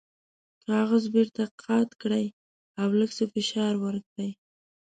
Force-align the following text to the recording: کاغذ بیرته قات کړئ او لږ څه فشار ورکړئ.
کاغذ 0.65 1.03
بیرته 1.13 1.43
قات 1.63 1.89
کړئ 2.01 2.25
او 2.81 2.89
لږ 2.99 3.11
څه 3.17 3.25
فشار 3.33 3.73
ورکړئ. 3.83 4.31